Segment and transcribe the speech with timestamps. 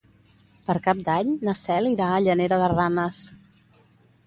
[0.69, 3.23] Per Cap d'Any na Cel irà a Llanera de Ranes.